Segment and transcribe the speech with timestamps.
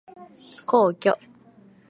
[0.65, 1.11] 皇居